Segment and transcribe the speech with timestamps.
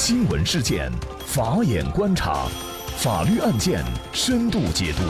[0.00, 0.88] 新闻事件，
[1.26, 2.46] 法眼观察，
[2.98, 5.02] 法律案件深度解读，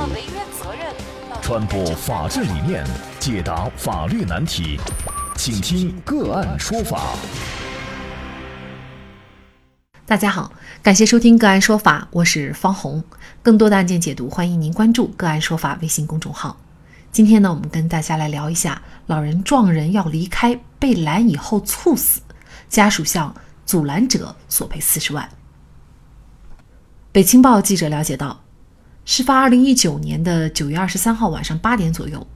[1.43, 2.83] 传播法治理念，
[3.21, 4.81] 解答法律难题，
[5.37, 7.15] 请听个案说法。
[10.07, 10.51] 大家好，
[10.83, 13.05] 感谢收听个案说法，我是方红。
[13.43, 16.57] 更多的案件解读，欢迎您关注个案说法微信公众号。
[17.13, 22.23] 今天呢，我们跟大家来聊一下，老人撞人要离开，被拦以后猝死，
[22.71, 23.35] 家属向。
[23.69, 25.29] 阻拦者索赔四十万。
[27.13, 28.43] 北青报记者了解到，
[29.05, 32.27] 事发二零一九年的九月二十三号晚上八点左右，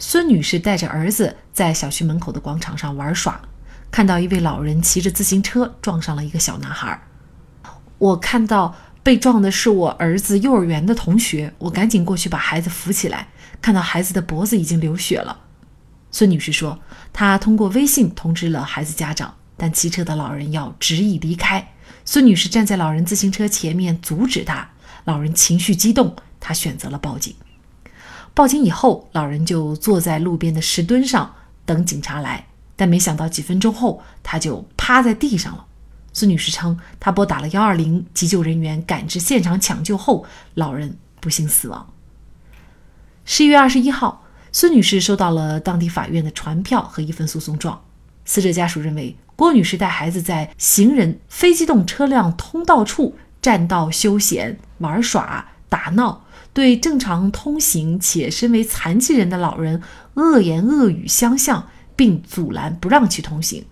[0.00, 3.40] 孙女士带着儿子在小区门口的广场上玩耍，
[3.92, 7.00] 看到一位老人骑着自行车撞上了一个小男孩。
[7.98, 13.28] 我看到被撞的是我儿子幼儿园的同学，我赶紧过去把孩子扶起来，
[13.60, 15.42] 看到孩子的脖子已经流血了。
[16.10, 16.80] 孙女士说，
[17.12, 19.36] 她通过微信通知了孩子家长。
[19.62, 24.68] 但骑车的老人要执意离开，孙女士站在老人自行车前面阻止他。
[25.04, 27.32] 老人情绪激动，他选择了报警。
[28.34, 31.32] 报警以后，老人就坐在路边的石墩上
[31.64, 32.44] 等警察来。
[32.74, 35.64] 但没想到几分钟后，他就趴在地上了。
[36.12, 41.88] 孙女士称，她拨打了幺二零，急救人员赶至现场抢救后，老人不幸死亡。
[43.24, 47.80] 十一月二十一号，孙女士收到了当地法院的传票和一份诉讼状。
[48.24, 49.16] 死者家属认为。
[49.36, 59.82] 郭女士带孩子在行人非机动车辆通道处占道休闲、玩耍、打闹，对正常通行且身为残疾人的老人
[60.14, 63.64] 恶言恶语相向，并阻拦不让其通行，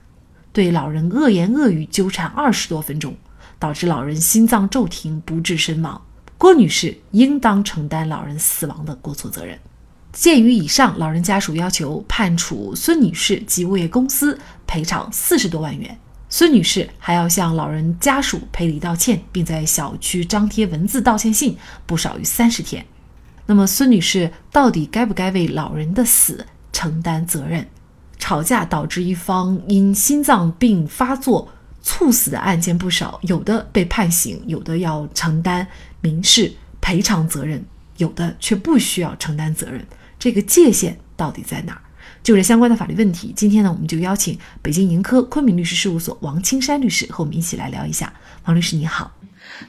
[0.52, 3.14] 对老人恶言恶语纠缠二十多分钟，
[3.58, 6.00] 导致老人心脏骤停不治身亡。
[6.39, 9.58] 郭女士应当承担老人死亡的过错责任。
[10.12, 15.97] 鉴于以上，老人家属要求判处孙女士及物业公司赔偿四十多万元。
[16.28, 22.84] 孙女士还要向老人家属赔礼道歉，并在小区张贴文字道歉信，不少于三十天。
[23.47, 27.67] 那么，孙女士到底该不该为老人的死承担责任？
[28.18, 31.48] 吵架导致一方因心脏病发作
[31.83, 35.67] 猝死的案件不少，有的被判刑，有的要承担
[36.01, 37.64] 民事赔偿责任，
[37.96, 39.85] 有的却不需要承担责任。
[40.20, 41.81] 这个界限到底在哪儿？
[42.23, 48.13] 就这相关的法律问题，今天呢，我们就邀请北京盈科昆明律师事务所王青山律师和我们一起来聊一下。
[48.45, 49.11] 王律师你好。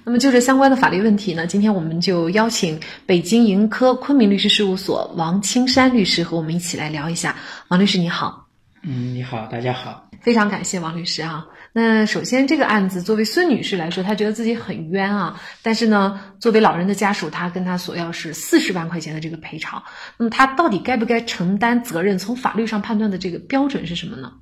[0.03, 7.33] 那么就这相关的法律问题呢，今天我们就邀请北京盈科昆明律师事务所王青山律师和我们一起来聊一下。
[7.69, 8.45] 王律师你好。
[8.83, 10.09] 嗯，你好，大家好。
[10.19, 11.45] 非常感谢王律师啊。
[11.73, 15.41] 那首先，这个案子作为孙女士来说，她觉得自己很冤啊。
[15.61, 19.81] 但是呢，作为老人的家属，她跟她索要是四十万块钱的这个赔偿。
[20.17, 22.17] 那么，她到底该不该承担责任？
[22.17, 24.33] 从法律上判断的这个标准是什么呢？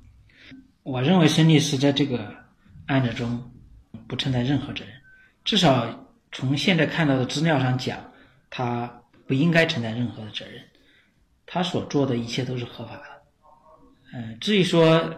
[0.82, 2.34] 我认为孙女士在这个
[2.86, 3.52] 案子中
[4.08, 4.92] 不承担任何责任，
[5.44, 7.96] 至少从现在看到的资料上讲，
[8.50, 10.60] 她不应该承担任何的责任。
[11.46, 13.02] 她所做的一切都是合法的。
[14.14, 15.14] 嗯，至于说。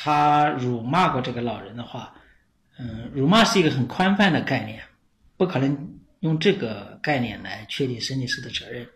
[0.00, 2.14] 他辱骂过这个老人的话，
[2.78, 4.80] 嗯，辱骂是一个很宽泛的概念，
[5.36, 5.76] 不可能
[6.20, 8.86] 用这个概念来确定孙女士的责任。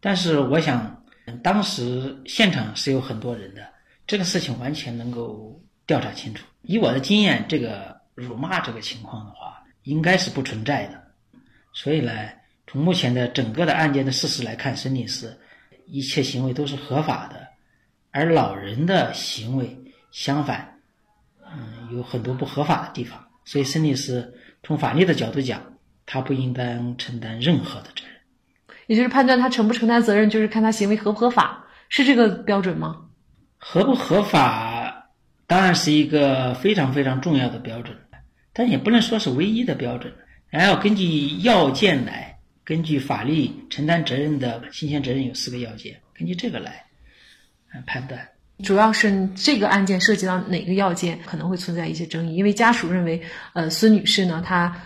[0.00, 1.04] 但是我想，
[1.40, 3.64] 当时现场是有很多人的，
[4.08, 5.56] 这个事情完全能够
[5.86, 6.44] 调查清楚。
[6.62, 11.00] 以我的经验，这个辱骂这个情况的话，应该是不存在的。
[11.72, 12.12] 所以呢，
[12.66, 15.32] 从目前的整个的案件的事实来看，孙女士
[15.86, 17.46] 一切行为都是合法的，
[18.10, 19.79] 而老人的行为。
[20.12, 20.80] 相反，
[21.44, 24.32] 嗯，有很多不合法的地方，所以孙律师
[24.62, 25.60] 从法律的角度讲，
[26.06, 28.76] 他不应当承担任何的责任。
[28.86, 33.06] 也就是判断他承不承担责任，就是看他行为合不合法，是这个标准吗？
[33.56, 35.10] 合不合法
[35.46, 37.96] 当然是一个非常非常重要的标准，
[38.52, 40.12] 但也不能说是唯一的标准，
[40.48, 46.84] 然后根据要件来，根据法律承担责任的侵权责任有四个要件，根据这个来，
[47.72, 48.26] 嗯，判断。
[48.62, 53.20] 主要是这个案件涉及到哪个要件可能会存在一些争议，因为家属认为，
[53.52, 54.76] 呃，孙女士呢，她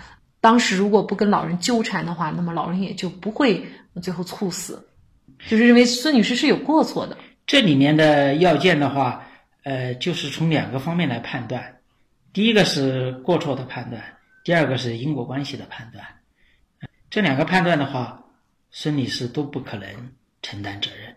[0.40, 3.64] 当时如果不跟老人纠缠的话，那么老人也就不会
[4.02, 4.86] 最后猝死，
[5.48, 7.16] 就是认为孙女士是有过错的。
[7.46, 9.26] 这里面的要件的话，
[9.62, 11.76] 呃，就是从两个方面来判断，
[12.32, 14.02] 第一个是过错的判断，
[14.44, 16.04] 第二个是因果关系的判断。
[17.10, 18.24] 这两个判断的话，
[18.70, 19.88] 孙女士都不可能
[20.42, 21.14] 承担责任。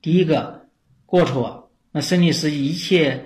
[0.00, 0.66] 第一个
[1.04, 1.65] 过错。
[1.96, 3.18] 那孙女士一切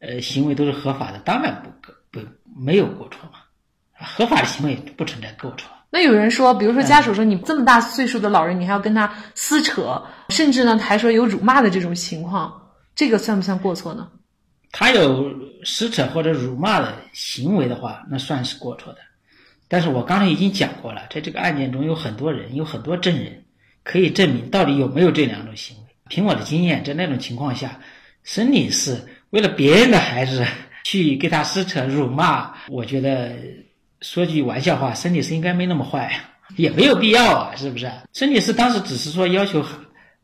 [0.00, 2.26] 呃行为都是合法的，当然不不
[2.60, 3.38] 没有过错嘛，
[3.94, 5.70] 合法的行为不存在过错。
[5.88, 12.52] 那有人说，比如说家属说你这么大岁数的老人，你还要跟他撕扯，甚至呢还说有辱骂的这种情况，
[12.94, 14.06] 这个算不算过错呢？
[14.72, 15.32] 他有
[15.64, 18.98] 撕扯或者辱骂的行为的话，那算是过错的。
[19.68, 23.42] 但是我刚才已经讲过了，在这个案件中有很多人，有很多证人，
[23.84, 25.84] 可以证明到底有没有这两种行为。
[26.10, 27.78] 凭我的经验，在那种情况下，
[28.24, 28.96] 孙女士
[29.30, 30.44] 为了别人的孩子
[30.84, 33.32] 去给他撕扯、辱骂， 我觉得
[34.00, 36.12] 说句玩笑话，孙女士应该没那么坏，
[36.56, 37.90] 也没有必要啊，是不是？
[38.12, 39.64] 孙女士当时只是说要求，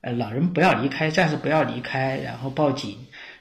[0.02, 2.96] 呃，老人不要离开，暂时不要离开，然后报警，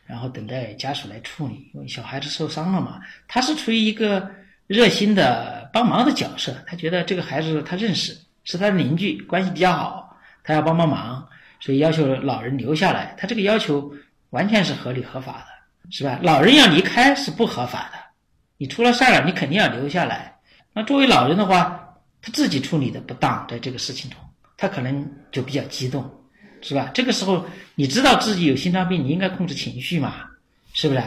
[0.06, 3.00] 然后等待家属来处理，因为小孩子受伤了嘛。
[3.28, 4.30] 她是处于一个
[4.68, 11.28] 热心的帮忙的角色，她觉得这个孩子她认识，是他的邻居，关系比较好，她要帮帮忙。
[11.60, 13.90] 所以要求老人留下来，他这个要求
[14.34, 16.20] 完全是合理合法的，是吧？
[16.22, 18.00] 老人要离开是不合法的，
[18.58, 20.36] 你出了事儿了，你肯定要留下来。
[20.74, 24.20] 那作为老人的话，他自己处理的不当，在这个事情中，
[24.58, 26.04] 他可能就比较激动，
[26.62, 26.90] 是吧？
[26.94, 27.46] 这个时候
[27.76, 30.26] 你知道自己有心脏病，你应该控制情绪嘛，
[30.74, 31.04] 是不是？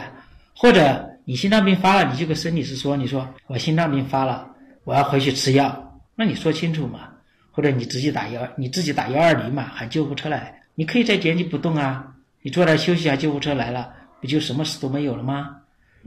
[0.55, 4.49] 或者你心脏病发了，你就跟孙女士说，你说我心脏病发了，
[4.85, 7.09] 我要回去吃药，那你说清楚嘛。
[7.51, 10.61] 或者你自己打幺，你自己打幺二零嘛，喊救护车来。
[10.75, 12.05] 你可以在原地不动啊，
[12.47, 13.91] 你坐那休息下，救护车来了，
[14.21, 15.57] 不就什么事都没有了吗？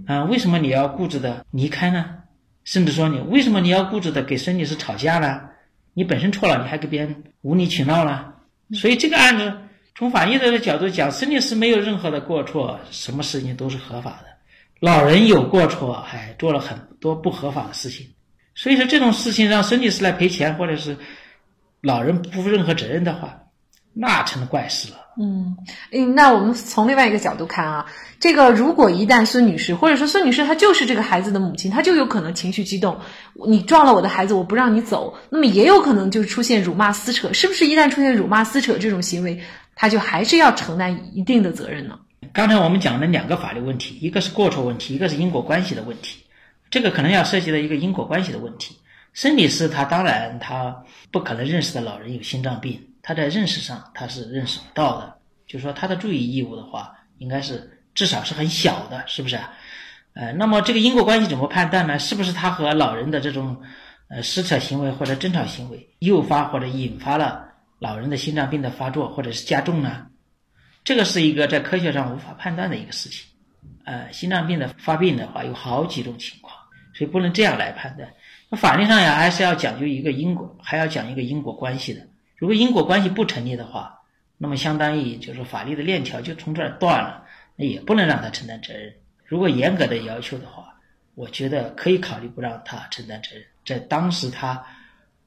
[0.06, 2.16] 啊，为什么你要固执的离开呢？
[2.64, 5.42] 甚至说你为什么你要固执的给孙女士吵架呢？
[5.92, 8.36] 你本身错了，你还给别人无理取闹了。
[8.72, 9.54] 所以这个案子
[9.94, 14.28] 从法律的角度讲，孙女士没有任何的过错，什么事情都是合法的。
[14.78, 18.06] 老人有过错，还做了很多不合法的事情。
[18.54, 20.96] 所以说这种事情让孙女士来赔钱，或者是。
[21.82, 23.42] 老人不负任何责任的话，
[23.92, 24.96] 那成了怪事了。
[25.20, 25.56] 嗯，
[25.90, 27.84] 嗯，那我们从另外一个角度看啊，
[28.18, 32.98] 这个如果一旦孙女士或者说孙女士她就是这个孩子的母亲，她就有可能情绪激动，
[33.46, 37.66] 你撞了我的孩子，我不让你走，那么也有可能就出现辱骂撕扯，是不是？
[37.66, 39.38] 一旦出现辱骂撕扯这种行为，
[39.74, 41.98] 他就还是要承担一定的责任呢？
[42.32, 46.22] 刚才我们讲了两个法律问题，一个是过错问题，一个是因果关系的问题，
[46.70, 48.76] 这个可能要涉及到一个因果关系的问题。
[49.12, 55.18] 生理师他当然他不可能认识的老人有心脏病，他在认识上他是认识不到的。
[55.44, 59.52] 就是说他的注意义务的话，应该是至少是很小的，是不是啊？
[60.12, 61.98] 呃，那么这个因果关系怎么判断呢？
[61.98, 63.60] 是不是他和老人的这种
[64.10, 67.44] 呃撕扯行为或者争吵行为诱发或者引发了
[67.80, 70.06] 老人的心脏病的发作或者是加重呢？
[70.84, 73.26] 这个是一个在科学上无法判断的一个事情。
[73.84, 76.56] 呃，心脏病的发病的话有好几种情况，
[76.94, 78.08] 所以不能这样来判断。
[78.48, 82.06] 那法律上呀，还是要讲究一个因果，还要讲一个因果关系的。
[82.40, 84.00] 如果因果关系不成立的话，
[84.38, 87.22] 那么相当于就是法律的链条就从这儿断了，
[87.54, 88.90] 那也不能让他承担责任。
[89.26, 90.74] 如果严格的要求的话，
[91.14, 93.44] 我觉得可以考虑不让他承担责任。
[93.66, 94.64] 在当时他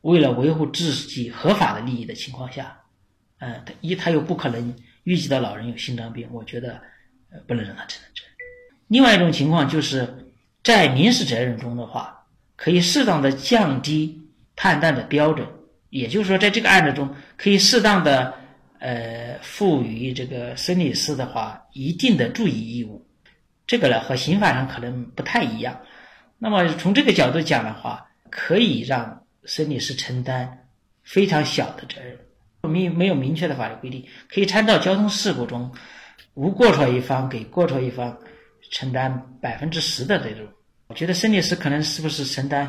[0.02, 2.76] 为了维护自己合法的利益的情况下，
[3.38, 6.82] 嗯，他一他又不可能预计到老人有心脏病，我觉得
[7.32, 8.34] 呃不能让他承担责任。
[8.88, 10.28] 另外一种情况就是
[10.64, 12.20] 在民事责任中的话。
[12.56, 14.22] 可以适当的降低
[14.56, 15.46] 判断的标准，
[15.94, 17.08] 也就是说，在这个案子中，
[17.38, 18.34] 可以适当的
[18.80, 23.06] 呃赋予这个孙女士的话一定的注意义务，
[23.68, 25.80] 这个呢和刑法上可能不太一样。
[26.40, 30.66] 那么从这个角度讲的话，可以让孙女士承担
[31.04, 32.18] 非常小的责任，
[32.64, 35.72] 没没有明确的法律规定，可以参照交通事故中
[36.34, 38.18] 无过错一方给过错一方
[38.72, 40.48] 承担百分之十的这种。
[40.88, 42.68] 我觉得孙女士可能是不是承担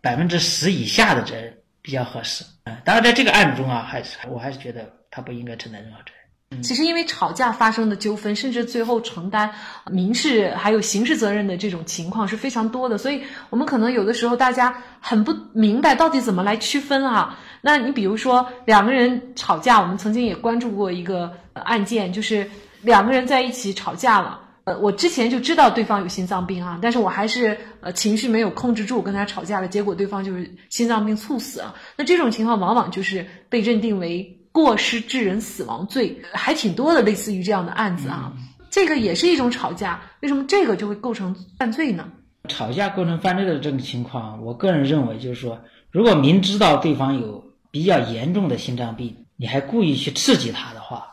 [0.00, 2.78] 百分之十以下的责任比较合适啊？
[2.84, 6.62] 当然，在这个案子中啊，还是我还是觉得他不应该承担任何责任。
[6.62, 9.50] 其实，因为吵架发生的纠纷，甚至最后承担
[9.90, 17.38] 民事还有刑事责任的这种情况是非常多的，所以我们可能有的时候大家很不明白到底怎么来区分啊。
[17.62, 22.48] 那你比如说两个人吵架，我们曾经也关注过一个案件，就是
[22.82, 24.38] 两个人在一起吵架了。
[24.64, 31.74] 呃，我之前就知道对方有心脏病啊，但是我还是呃情绪没有控制住，跟他吵架了，结果对方就是心脏病猝死啊。
[31.96, 38.32] 那这种情况往往就是被认定为过失致人死亡罪，还挺多的，类似于这样的案子啊。
[38.70, 42.08] 这个也是一种吵架，为什么这个就会构成犯罪呢？
[42.48, 51.06] 吵架构成犯罪的这种情况，我个人认为就是说，如果明知道对方有比较严重的心脏病，你还故意去刺激他的话，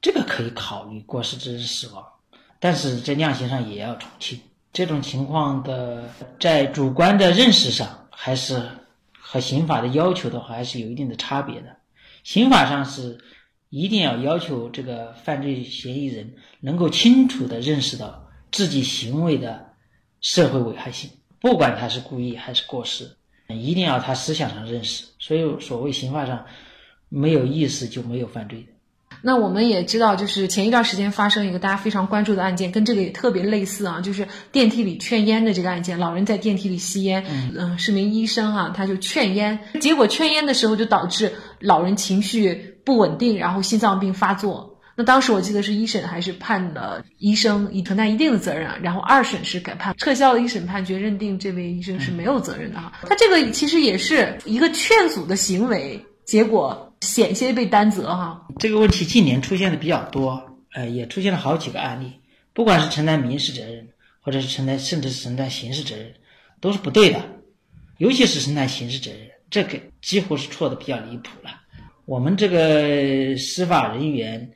[0.00, 2.02] 这个可以考虑过失致人死亡。
[2.60, 4.40] 但是在量刑上也要从轻，
[4.72, 6.08] 这种情况的
[6.40, 8.60] 在主观的认识上，还是
[9.18, 11.76] 和刑法的要求的话，还是有一定的差别的。
[12.24, 13.18] 刑法上是
[13.70, 19.64] 一定要要求这个犯罪嫌疑人能够清楚的认识到自己行为的
[20.20, 21.10] 社会危害性，
[21.40, 23.08] 不管他是故意还是过失，
[23.48, 25.04] 一定要他思想上认识。
[25.18, 26.44] 所以所谓刑法上
[27.08, 28.68] 没有意识就没有犯罪的。
[29.20, 37.24] 那我们也知道，就是前一段时间发生一个大家非常关注的案件，跟这个也特别类似啊，就是电梯里劝烟的这个案件，老人在电梯里吸烟，
[37.56, 44.76] 嗯，是名医生啊，他就劝烟，结果劝烟的时候就导致老人情绪不稳定，然后心脏病发作。
[44.96, 52.92] 那当时我记得是一审还是判了医生已承担一定的责任啊，然后二审是改判撤销了一审判决，认定这位医生是没有责任的哈。
[53.08, 58.46] 他这个其实也是一个劝阻的行为，结果险些被担责哈。
[58.58, 62.12] 这个问题近年出现的比较多，呃，也出现了好几个案例，
[62.52, 63.88] 不管是承担民事责任，
[64.20, 66.12] 或者是承担甚至是承担刑事责任，
[66.60, 67.20] 都是不对的，
[67.98, 71.50] 尤其是承担刑事责任，这个几乎是错的比较离谱了。
[72.04, 74.50] 我们这个司法人员。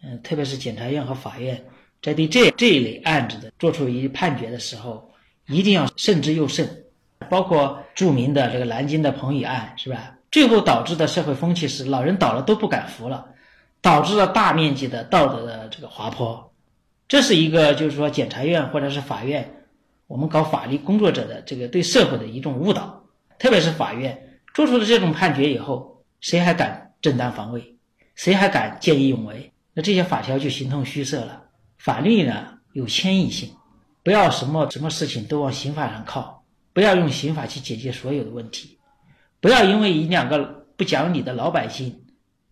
[0.00, 1.60] 嗯，特别是检察院和法院
[2.00, 5.10] 在对这这一类案子的做出一判决的时候，
[5.48, 6.84] 一定要慎之又慎。
[7.28, 10.16] 包括著名的这个南京的彭宇案，是吧？
[10.30, 13.26] 最后导致的社会风气是老人倒了都不敢扶了，
[13.80, 16.52] 导致了大面积的道德的这个滑坡。
[17.06, 19.64] 这是一个就是说检察院或者是法院，
[20.06, 23.02] 我们搞法律工作者的这个对社会的一种误导。
[23.38, 27.76] 特别是法院做出了这种判决以后，谁还敢正当防卫？
[28.14, 29.52] 谁还敢见义勇为？
[29.72, 31.44] 那这些法条就形同虚设了。
[31.78, 33.48] 法律呢有迁移性，
[34.02, 36.42] 不要什么什么事情都往刑法上靠，
[36.72, 38.77] 不要用刑法去解决所有的问题，
[39.40, 42.04] 不要因为一两个不讲理的老百姓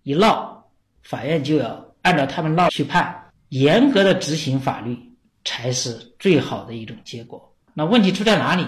[0.03, 0.65] 一闹，
[1.03, 3.31] 法院就要按照他们闹去判。
[3.49, 4.99] 严格的执行法律
[5.45, 7.55] 才是最好的一种结果。
[7.75, 8.67] 那问题出在哪里？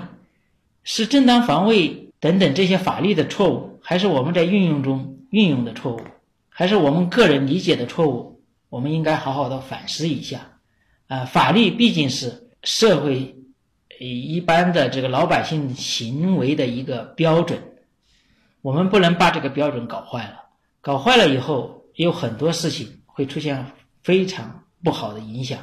[0.84, 6.00] 是正当防卫等等这些法律的错误，还是我们在运用中运用的错误，
[6.48, 8.42] 还是我们个人理解的错误？
[8.68, 10.52] 我们应该好好的反思一下，
[11.08, 13.36] 啊，法律毕竟是社会
[13.98, 17.60] 一般的这个老百姓行为的一个标准，
[18.62, 20.44] 我们不能把这个标准搞坏了。
[20.80, 23.66] 搞坏了以后，有很多事情会出现
[24.02, 25.58] 非常不好的影响。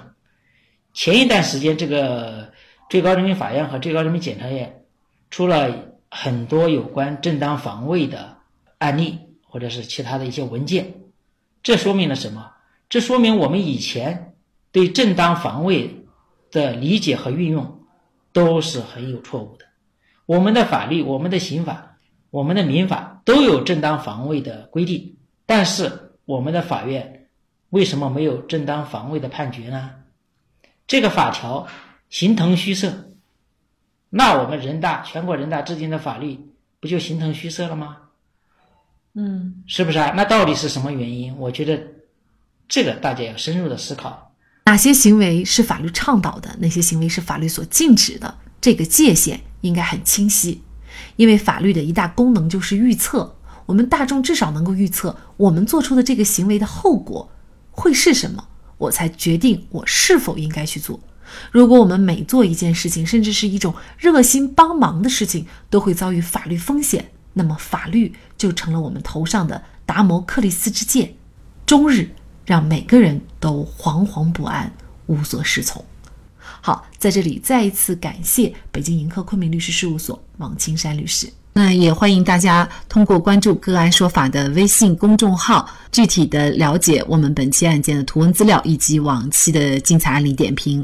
[0.93, 2.51] 前一段时间，这个
[2.89, 4.85] 最高人民法院和最高人民检察院
[5.29, 5.73] 出了
[6.09, 8.37] 很多有关正当防卫的
[8.77, 10.93] 案例，或者是其他的一些文件，
[11.63, 12.51] 这说明了什么？
[12.87, 14.35] 这说明我们以前
[14.71, 16.05] 对正当防卫
[16.51, 17.81] 的理解和运用
[18.31, 19.65] 都是很有错误的。
[20.25, 21.94] 我们的法律、我们的刑法、
[22.35, 25.15] 我们的民法都有正当防卫的规定，
[25.45, 27.29] 但是我们的法院
[27.69, 29.91] 为什么没有正当防卫的判决呢？
[30.85, 31.65] 这个法条
[32.09, 32.91] 形同虚设，
[34.09, 36.37] 那我们人大全国人大制定的法律
[36.81, 37.99] 不就形同虚设了吗？
[39.13, 40.11] 嗯，是不是啊？
[40.13, 41.37] 那到底是什么原因？
[41.37, 41.79] 我觉得。
[42.67, 44.33] 这个大家要深入的思考，
[44.65, 50.63] 哪些行为是法律倡导的，哪些行为是法律所禁止的，这个界限应该很清晰。
[51.15, 57.29] 因为法律的一大功能就是预测，我们大众至少能够预测我们做出的这个行为的后果
[57.71, 60.99] 会是什么，我才决定我是否应该去做。
[61.51, 71.15] 如果我们每做一件事情，甚至是一种热心帮忙的事情，都会遭遇法律风险，那么法律就成了我们头上的达摩克利斯之剑，
[71.65, 72.09] 终日。
[72.45, 74.71] 让每个人都惶惶不安、
[75.07, 75.83] 无所适从。
[76.65, 81.31] 好，在这里再一次感谢北京盈科昆明律师事务所王青山律师。
[81.53, 90.83] 那也欢迎大家通过关注“个案说法”的微信公众号，具体的了解我们本期案件的图文资料以及往期的精彩案例点评。